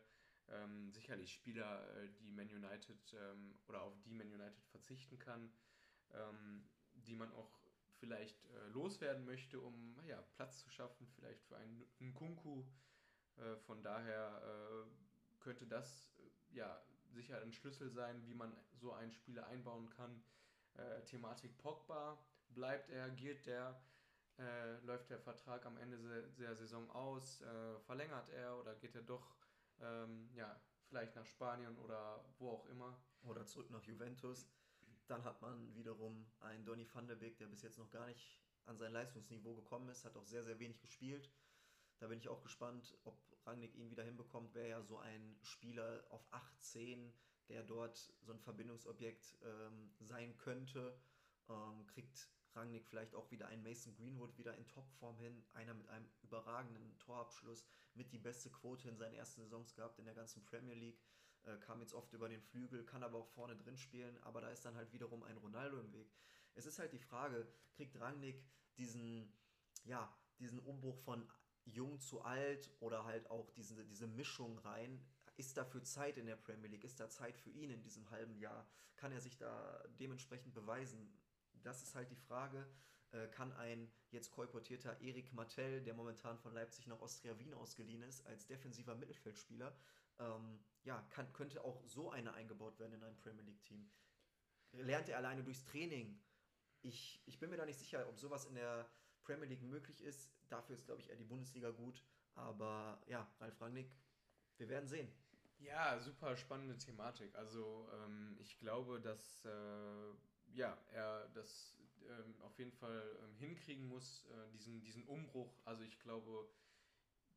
Ähm, 0.49 0.91
sicherlich 0.91 1.33
Spieler, 1.33 1.87
äh, 1.97 2.09
die 2.19 2.31
Man 2.31 2.49
United 2.49 3.13
ähm, 3.13 3.55
oder 3.67 3.81
auf 3.83 3.99
die 4.01 4.13
Man 4.13 4.31
United 4.31 4.65
verzichten 4.67 5.17
kann, 5.17 5.51
ähm, 6.13 6.69
die 6.93 7.15
man 7.15 7.31
auch 7.33 7.61
vielleicht 7.99 8.45
äh, 8.45 8.67
loswerden 8.69 9.25
möchte, 9.25 9.59
um 9.61 9.95
ja, 10.05 10.21
Platz 10.35 10.59
zu 10.59 10.69
schaffen, 10.69 11.07
vielleicht 11.15 11.43
für 11.45 11.57
einen, 11.57 11.85
einen 11.99 12.13
Kunku. 12.13 12.65
Äh, 13.37 13.55
von 13.57 13.81
daher 13.83 14.41
äh, 14.43 15.41
könnte 15.41 15.65
das 15.67 16.11
äh, 16.17 16.55
ja 16.57 16.81
sicher 17.09 17.41
ein 17.41 17.51
Schlüssel 17.51 17.89
sein, 17.89 18.25
wie 18.25 18.33
man 18.33 18.55
so 18.73 18.93
einen 18.93 19.11
Spieler 19.11 19.47
einbauen 19.47 19.89
kann. 19.89 20.23
Äh, 20.75 21.03
Thematik 21.03 21.57
Pogba, 21.57 22.17
bleibt 22.49 22.89
er, 22.89 23.09
gilt 23.11 23.45
der, 23.45 23.81
äh, 24.37 24.77
läuft 24.85 25.09
der 25.09 25.19
Vertrag 25.19 25.65
am 25.65 25.77
Ende 25.77 26.31
der 26.39 26.55
Saison 26.55 26.89
aus, 26.91 27.43
verlängert 27.85 28.29
er 28.29 28.57
oder 28.57 28.75
geht 28.75 28.95
er 28.95 29.03
doch 29.03 29.35
ähm, 29.81 30.29
ja, 30.33 30.59
vielleicht 30.87 31.15
nach 31.15 31.25
Spanien 31.25 31.77
oder 31.77 32.23
wo 32.39 32.49
auch 32.51 32.65
immer. 32.67 32.97
Oder 33.23 33.45
zurück 33.45 33.69
nach 33.69 33.83
Juventus. 33.83 34.47
Dann 35.07 35.23
hat 35.23 35.41
man 35.41 35.75
wiederum 35.75 36.25
einen 36.39 36.65
Donny 36.65 36.87
van 36.91 37.07
der 37.07 37.15
Beek, 37.15 37.37
der 37.37 37.47
bis 37.47 37.61
jetzt 37.61 37.77
noch 37.77 37.89
gar 37.89 38.05
nicht 38.07 38.39
an 38.65 38.77
sein 38.77 38.93
Leistungsniveau 38.93 39.55
gekommen 39.55 39.89
ist, 39.89 40.05
hat 40.05 40.15
auch 40.15 40.25
sehr, 40.25 40.43
sehr 40.43 40.59
wenig 40.59 40.79
gespielt. 40.81 41.29
Da 42.01 42.07
bin 42.07 42.17
ich 42.17 42.29
auch 42.29 42.41
gespannt, 42.41 42.97
ob 43.03 43.15
Rangnick 43.45 43.75
ihn 43.75 43.91
wieder 43.91 44.03
hinbekommt. 44.03 44.55
Wäre 44.55 44.69
ja 44.69 44.81
so 44.81 44.97
ein 44.97 45.37
Spieler 45.43 46.03
auf 46.09 46.25
18, 46.31 47.13
der 47.47 47.61
dort 47.61 48.11
so 48.21 48.33
ein 48.33 48.39
Verbindungsobjekt 48.39 49.37
ähm, 49.43 49.93
sein 49.99 50.35
könnte. 50.37 50.99
Ähm, 51.47 51.85
kriegt 51.85 52.27
Rangnick 52.55 52.87
vielleicht 52.87 53.13
auch 53.13 53.29
wieder 53.29 53.47
einen 53.49 53.61
Mason 53.61 53.93
Greenwood 53.93 54.35
wieder 54.39 54.57
in 54.57 54.67
Topform 54.67 55.19
hin. 55.19 55.45
Einer 55.53 55.75
mit 55.75 55.87
einem 55.89 56.09
überragenden 56.23 56.97
Torabschluss, 56.97 57.67
mit 57.93 58.11
die 58.11 58.17
beste 58.17 58.49
Quote 58.49 58.89
in 58.89 58.97
seinen 58.97 59.13
ersten 59.13 59.41
Saisons 59.41 59.75
gehabt 59.75 59.99
in 59.99 60.05
der 60.05 60.15
ganzen 60.15 60.43
Premier 60.43 60.73
League 60.73 60.99
äh, 61.43 61.57
kam 61.57 61.81
jetzt 61.81 61.93
oft 61.93 62.11
über 62.13 62.29
den 62.29 62.41
Flügel, 62.41 62.83
kann 62.83 63.03
aber 63.03 63.19
auch 63.19 63.27
vorne 63.27 63.55
drin 63.55 63.77
spielen, 63.77 64.17
aber 64.23 64.41
da 64.41 64.49
ist 64.49 64.65
dann 64.65 64.75
halt 64.75 64.91
wiederum 64.91 65.23
ein 65.23 65.37
Ronaldo 65.37 65.79
im 65.79 65.93
Weg. 65.93 66.11
Es 66.55 66.65
ist 66.65 66.79
halt 66.79 66.93
die 66.93 66.99
Frage, 66.99 67.47
kriegt 67.75 67.99
Rangnick 67.99 68.43
diesen, 68.77 69.31
ja, 69.83 70.11
diesen 70.39 70.59
Umbruch 70.59 70.97
von 70.99 71.27
jung 71.65 71.99
zu 71.99 72.21
alt 72.21 72.69
oder 72.79 73.05
halt 73.05 73.29
auch 73.29 73.49
diese, 73.51 73.85
diese 73.85 74.07
Mischung 74.07 74.57
rein? 74.59 75.03
Ist 75.37 75.57
dafür 75.57 75.83
Zeit 75.83 76.17
in 76.17 76.25
der 76.25 76.35
Premier 76.35 76.69
League? 76.69 76.83
Ist 76.83 76.99
da 76.99 77.09
Zeit 77.09 77.37
für 77.37 77.49
ihn 77.49 77.69
in 77.69 77.81
diesem 77.81 78.09
halben 78.11 78.35
Jahr? 78.37 78.67
Kann 78.95 79.11
er 79.11 79.21
sich 79.21 79.37
da 79.37 79.83
dementsprechend 79.99 80.53
beweisen? 80.53 81.11
Das 81.63 81.81
ist 81.81 81.95
halt 81.95 82.11
die 82.11 82.15
Frage. 82.15 82.67
Äh, 83.11 83.27
kann 83.27 83.51
ein 83.53 83.91
jetzt 84.11 84.31
kolportierter 84.31 84.99
Erik 85.01 85.33
Martell, 85.33 85.81
der 85.81 85.93
momentan 85.93 86.37
von 86.37 86.53
Leipzig 86.53 86.87
nach 86.87 87.01
Austria 87.01 87.37
Wien 87.39 87.53
ausgeliehen 87.53 88.03
ist, 88.03 88.25
als 88.25 88.45
defensiver 88.47 88.95
Mittelfeldspieler, 88.95 89.75
ähm, 90.19 90.59
ja, 90.83 91.01
kann, 91.09 91.31
könnte 91.33 91.63
auch 91.63 91.81
so 91.85 92.09
einer 92.09 92.33
eingebaut 92.33 92.79
werden 92.79 92.93
in 92.93 93.03
ein 93.03 93.17
Premier 93.17 93.43
League-Team. 93.43 93.89
Lernt 94.73 95.09
er 95.09 95.17
alleine 95.17 95.43
durchs 95.43 95.63
Training? 95.65 96.21
Ich, 96.81 97.21
ich 97.25 97.39
bin 97.39 97.49
mir 97.49 97.57
da 97.57 97.65
nicht 97.65 97.79
sicher, 97.79 98.07
ob 98.07 98.17
sowas 98.17 98.45
in 98.45 98.55
der 98.55 98.89
Premier 99.23 99.47
League 99.47 99.61
möglich 99.61 100.01
ist. 100.01 100.31
Dafür 100.51 100.75
ist, 100.75 100.85
glaube 100.85 101.01
ich, 101.01 101.09
eher 101.09 101.15
die 101.15 101.23
Bundesliga 101.23 101.71
gut. 101.71 102.03
Aber 102.35 103.01
ja, 103.07 103.27
Ralf 103.39 103.59
Rangnick, 103.61 103.91
wir 104.57 104.69
werden 104.69 104.87
sehen. 104.87 105.09
Ja, 105.59 105.99
super 105.99 106.35
spannende 106.35 106.77
Thematik. 106.77 107.35
Also 107.35 107.89
ähm, 107.93 108.37
ich 108.39 108.57
glaube, 108.57 108.99
dass 108.99 109.45
äh, 109.45 110.13
ja, 110.53 110.77
er 110.91 111.27
das 111.33 111.75
ähm, 112.09 112.41
auf 112.41 112.57
jeden 112.57 112.71
Fall 112.71 113.17
ähm, 113.23 113.35
hinkriegen 113.35 113.87
muss, 113.87 114.25
äh, 114.25 114.51
diesen, 114.53 114.81
diesen 114.83 115.03
Umbruch. 115.05 115.53
Also 115.65 115.83
ich 115.83 115.99
glaube, 115.99 116.49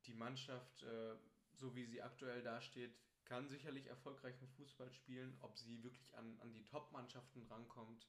die 0.06 0.14
Mannschaft 0.14 0.82
äh, 0.82 1.16
so 1.56 1.74
wie 1.74 1.84
sie 1.84 2.02
aktuell 2.02 2.42
dasteht, 2.42 2.94
kann 3.24 3.48
sicherlich 3.48 3.86
erfolgreichen 3.86 4.48
Fußball 4.48 4.90
spielen. 4.90 5.36
Ob 5.40 5.56
sie 5.58 5.82
wirklich 5.82 6.14
an, 6.16 6.38
an 6.40 6.52
die 6.52 6.64
Top-Mannschaften 6.64 7.42
rankommt, 7.44 8.06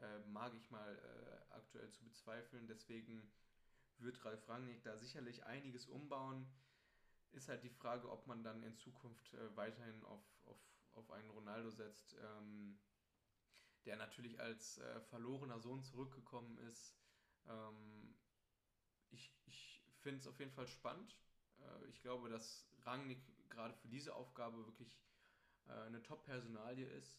äh, 0.00 0.18
mag 0.28 0.54
ich 0.54 0.70
mal 0.70 0.96
äh, 0.96 1.54
aktuell 1.54 1.90
zu 1.90 2.04
bezweifeln. 2.04 2.66
Deswegen 2.66 3.30
wird 4.04 4.24
Ralf 4.24 4.48
Rangnick 4.48 4.82
da 4.82 4.96
sicherlich 4.96 5.44
einiges 5.44 5.86
umbauen. 5.86 6.46
Ist 7.32 7.48
halt 7.48 7.64
die 7.64 7.70
Frage, 7.70 8.10
ob 8.10 8.26
man 8.26 8.44
dann 8.44 8.62
in 8.62 8.76
Zukunft 8.76 9.34
äh, 9.34 9.56
weiterhin 9.56 10.04
auf, 10.04 10.22
auf, 10.44 10.58
auf 10.92 11.10
einen 11.10 11.30
Ronaldo 11.30 11.70
setzt, 11.70 12.14
ähm, 12.14 12.78
der 13.84 13.96
natürlich 13.96 14.38
als 14.40 14.78
äh, 14.78 15.00
verlorener 15.00 15.58
Sohn 15.58 15.82
zurückgekommen 15.82 16.58
ist. 16.58 16.94
Ähm, 17.46 18.14
ich 19.10 19.34
ich 19.46 19.82
finde 20.00 20.20
es 20.20 20.26
auf 20.26 20.38
jeden 20.38 20.52
Fall 20.52 20.68
spannend. 20.68 21.18
Äh, 21.58 21.86
ich 21.88 22.00
glaube, 22.02 22.28
dass 22.28 22.68
Rangnick 22.82 23.22
gerade 23.50 23.74
für 23.74 23.88
diese 23.88 24.14
Aufgabe 24.14 24.66
wirklich 24.66 24.94
äh, 25.66 25.72
eine 25.72 26.02
Top-Personalie 26.02 26.86
ist. 26.86 27.18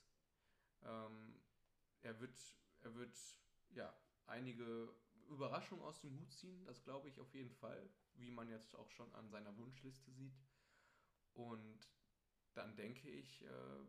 Ähm, 0.84 1.42
er 2.02 2.20
wird, 2.20 2.38
er 2.82 2.96
wird 2.96 3.18
ja, 3.72 3.94
einige 4.28 4.94
Überraschungen 5.28 5.84
aus 5.84 6.00
dem 6.00 6.18
Hut 6.20 6.32
ziehen, 6.32 6.66
das 6.66 6.84
glaube 6.84 7.10
ich 7.10 7.20
auf 7.20 7.34
jeden 7.34 7.52
Fall, 7.52 7.90
wie 8.16 8.32
man 8.32 8.50
jetzt 8.50 8.76
auch 8.76 8.90
schon 8.92 9.14
an 9.16 9.30
seiner 9.30 9.56
Wunschliste 9.58 10.12
sieht. 10.12 10.40
Und 11.34 11.90
dann 12.54 12.76
denke 12.76 13.10
ich, 13.10 13.44
äh, 13.44 13.86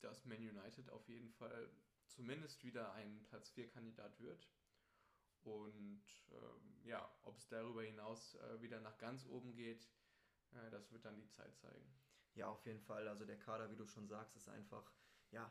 dass 0.00 0.24
Man 0.24 0.38
United 0.38 0.90
auf 0.90 1.08
jeden 1.08 1.30
Fall 1.30 1.70
zumindest 2.06 2.64
wieder 2.64 2.92
ein 2.92 3.24
Platz 3.24 3.50
4 3.50 3.68
Kandidat 3.68 4.18
wird. 4.20 4.48
Und 5.42 6.02
ähm, 6.30 6.80
ja, 6.84 7.10
ob 7.22 7.38
es 7.38 7.48
darüber 7.48 7.82
hinaus 7.82 8.34
äh, 8.34 8.60
wieder 8.60 8.80
nach 8.80 8.98
ganz 8.98 9.26
oben 9.26 9.54
geht, 9.54 9.88
äh, 10.52 10.70
das 10.70 10.90
wird 10.90 11.04
dann 11.04 11.16
die 11.16 11.28
Zeit 11.28 11.56
zeigen. 11.56 11.92
Ja, 12.34 12.48
auf 12.48 12.64
jeden 12.66 12.80
Fall. 12.80 13.08
Also 13.08 13.24
der 13.24 13.38
Kader, 13.38 13.70
wie 13.70 13.76
du 13.76 13.86
schon 13.86 14.08
sagst, 14.08 14.36
ist 14.36 14.48
einfach, 14.48 14.92
ja, 15.30 15.50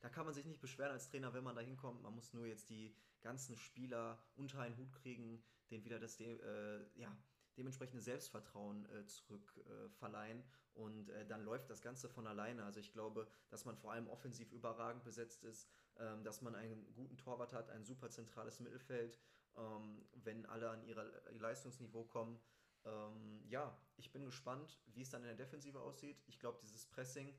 da 0.00 0.08
kann 0.08 0.24
man 0.24 0.34
sich 0.34 0.46
nicht 0.46 0.60
beschweren 0.60 0.92
als 0.92 1.08
Trainer, 1.08 1.32
wenn 1.34 1.44
man 1.44 1.56
da 1.56 1.60
hinkommt. 1.60 2.02
Man 2.02 2.14
muss 2.14 2.32
nur 2.32 2.46
jetzt 2.46 2.70
die 2.70 2.94
ganzen 3.20 3.56
Spieler 3.56 4.22
unter 4.34 4.60
einen 4.60 4.76
Hut 4.76 4.92
kriegen, 4.92 5.42
denen 5.70 5.84
wieder 5.84 5.98
das 5.98 6.18
äh, 6.20 6.80
ja, 6.94 7.16
dementsprechende 7.56 8.02
Selbstvertrauen 8.02 8.86
äh, 8.86 9.06
zurückverleihen. 9.06 10.40
Äh, 10.40 10.78
und 10.78 11.08
äh, 11.10 11.26
dann 11.26 11.44
läuft 11.44 11.68
das 11.68 11.82
Ganze 11.82 12.08
von 12.08 12.26
alleine. 12.26 12.64
Also 12.64 12.80
ich 12.80 12.92
glaube, 12.92 13.28
dass 13.48 13.64
man 13.64 13.76
vor 13.76 13.92
allem 13.92 14.08
offensiv 14.08 14.52
überragend 14.52 15.04
besetzt 15.04 15.42
ist, 15.42 15.68
ähm, 15.98 16.24
dass 16.24 16.42
man 16.42 16.54
einen 16.54 16.92
guten 16.94 17.18
Torwart 17.18 17.52
hat, 17.52 17.70
ein 17.70 17.84
super 17.84 18.08
zentrales 18.08 18.60
Mittelfeld, 18.60 19.18
ähm, 19.56 20.06
wenn 20.12 20.46
alle 20.46 20.70
an 20.70 20.82
ihr 20.84 20.96
Leistungsniveau 21.32 22.04
kommen 22.04 22.40
ähm, 22.84 23.42
ja, 23.48 23.76
ich 23.96 24.12
bin 24.12 24.24
gespannt, 24.24 24.80
wie 24.86 25.02
es 25.02 25.10
dann 25.10 25.22
in 25.22 25.28
der 25.28 25.36
Defensive 25.36 25.80
aussieht. 25.80 26.22
Ich 26.26 26.38
glaube, 26.38 26.58
dieses 26.62 26.86
Pressing, 26.86 27.34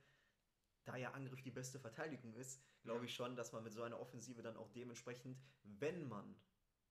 da 0.83 0.95
ja 0.95 1.11
Angriff 1.11 1.41
die 1.41 1.51
beste 1.51 1.79
Verteidigung 1.79 2.33
ist, 2.35 2.61
glaube 2.83 2.99
ja. 2.99 3.05
ich 3.05 3.13
schon, 3.13 3.35
dass 3.35 3.51
man 3.51 3.63
mit 3.63 3.73
so 3.73 3.83
einer 3.83 3.99
Offensive 3.99 4.41
dann 4.41 4.57
auch 4.57 4.69
dementsprechend, 4.69 5.37
wenn 5.63 6.07
man, 6.07 6.35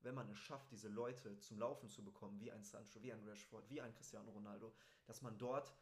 wenn 0.01 0.15
man 0.15 0.29
es 0.31 0.39
schafft, 0.39 0.71
diese 0.71 0.89
Leute 0.89 1.39
zum 1.41 1.59
Laufen 1.59 1.89
zu 1.89 2.05
bekommen, 2.05 2.41
wie 2.41 2.53
ein 2.53 2.63
Sancho, 2.63 3.03
wie 3.03 3.13
ein 3.13 3.27
Rashford, 3.27 3.69
wie 3.69 3.81
ein 3.81 3.95
Cristiano 3.95 4.31
Ronaldo, 4.31 4.75
dass 5.07 5.23
man 5.23 5.39
dort 5.39 5.75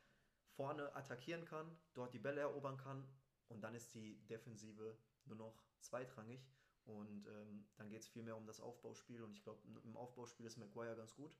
vorne 0.57 0.95
attackieren 0.97 1.45
kann, 1.45 1.71
dort 1.95 2.15
die 2.15 2.19
Bälle 2.19 2.41
erobern 2.41 2.77
kann 2.79 3.07
und 3.49 3.63
dann 3.63 3.75
ist 3.75 3.95
die 3.95 4.19
Defensive 4.27 4.97
nur 5.25 5.37
noch 5.37 5.63
zweitrangig. 5.81 6.41
Und 6.85 7.27
ähm, 7.27 7.67
dann 7.77 7.91
geht 7.91 8.01
es 8.01 8.09
vielmehr 8.09 8.37
um 8.37 8.47
das 8.47 8.61
Aufbauspiel. 8.61 9.23
Und 9.23 9.33
ich 9.33 9.43
glaube, 9.43 9.61
im 9.85 9.97
Aufbauspiel 9.97 10.47
ist 10.47 10.57
Maguire 10.57 10.97
ganz 10.97 11.15
gut. 11.15 11.37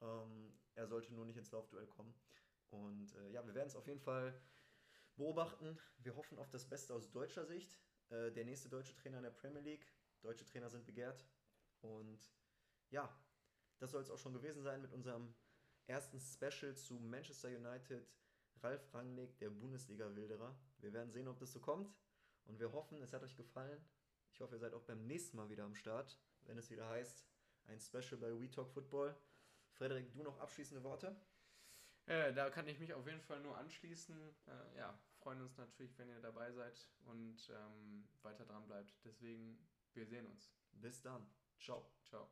Ähm, 0.00 0.56
er 0.74 0.86
sollte 0.86 1.12
nur 1.12 1.24
nicht 1.24 1.36
ins 1.36 1.50
Laufduell 1.50 1.86
kommen. 1.86 2.14
Und 2.70 3.12
äh, 3.14 3.30
ja, 3.30 3.44
wir 3.44 3.54
werden 3.54 3.68
es 3.68 3.76
auf 3.76 3.86
jeden 3.88 4.00
Fall 4.00 4.40
beobachten. 5.16 5.78
Wir 5.98 6.16
hoffen 6.16 6.38
auf 6.38 6.50
das 6.50 6.68
Beste 6.68 6.94
aus 6.94 7.10
deutscher 7.10 7.44
Sicht. 7.44 7.78
Äh, 8.10 8.32
der 8.32 8.44
nächste 8.44 8.68
deutsche 8.68 8.94
Trainer 8.96 9.18
in 9.18 9.24
der 9.24 9.30
Premier 9.30 9.60
League. 9.60 9.86
Deutsche 10.22 10.44
Trainer 10.44 10.70
sind 10.70 10.86
begehrt. 10.86 11.26
Und 11.80 12.32
ja, 12.90 13.14
das 13.78 13.90
soll 13.90 14.02
es 14.02 14.10
auch 14.10 14.18
schon 14.18 14.32
gewesen 14.32 14.62
sein 14.62 14.80
mit 14.82 14.92
unserem 14.92 15.34
ersten 15.86 16.18
Special 16.20 16.74
zu 16.74 16.94
Manchester 16.94 17.48
United. 17.48 18.06
Ralf 18.62 18.94
Rangnick, 18.94 19.38
der 19.38 19.50
Bundesliga-Wilderer. 19.50 20.56
Wir 20.78 20.92
werden 20.92 21.10
sehen, 21.10 21.28
ob 21.28 21.38
das 21.38 21.52
so 21.52 21.60
kommt. 21.60 21.94
Und 22.46 22.60
wir 22.60 22.72
hoffen, 22.72 23.02
es 23.02 23.12
hat 23.12 23.22
euch 23.22 23.36
gefallen. 23.36 23.84
Ich 24.32 24.40
hoffe, 24.40 24.54
ihr 24.54 24.58
seid 24.58 24.74
auch 24.74 24.82
beim 24.82 25.06
nächsten 25.06 25.36
Mal 25.36 25.50
wieder 25.50 25.64
am 25.64 25.74
Start, 25.74 26.18
wenn 26.44 26.58
es 26.58 26.70
wieder 26.70 26.88
heißt, 26.88 27.24
ein 27.66 27.80
Special 27.80 28.16
bei 28.18 28.32
We 28.40 28.50
Talk 28.50 28.70
Football. 28.70 29.14
Frederik, 29.72 30.10
du 30.12 30.22
noch 30.22 30.38
abschließende 30.40 30.82
Worte? 30.82 31.16
Äh, 32.06 32.34
da 32.34 32.50
kann 32.50 32.68
ich 32.68 32.78
mich 32.78 32.92
auf 32.92 33.06
jeden 33.06 33.22
Fall 33.22 33.40
nur 33.40 33.56
anschließen. 33.56 34.16
Äh, 34.46 34.78
ja, 34.78 34.98
freuen 35.20 35.40
uns 35.40 35.56
natürlich, 35.56 35.96
wenn 35.98 36.08
ihr 36.08 36.20
dabei 36.20 36.52
seid 36.52 36.90
und 37.06 37.36
ähm, 37.50 38.06
weiter 38.22 38.44
dran 38.44 38.66
bleibt. 38.66 38.94
Deswegen, 39.04 39.58
wir 39.94 40.06
sehen 40.06 40.26
uns. 40.26 40.52
Bis 40.72 41.00
dann. 41.00 41.26
Ciao. 41.58 41.90
Ciao. 42.04 42.28